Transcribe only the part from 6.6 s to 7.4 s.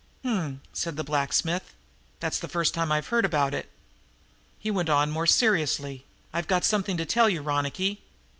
something to tell